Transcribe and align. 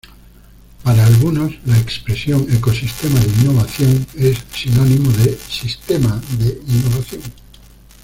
Para 0.83 1.05
algunos, 1.05 1.53
la 1.67 1.77
expresión 1.77 2.47
"ecosistema 2.51 3.19
de 3.19 3.27
innovación" 3.39 4.03
es 4.17 4.39
sinónimo 4.51 5.11
de 5.11 5.37
"sistema 5.47 6.19
de 6.39 6.59
innovación'. 6.67 7.21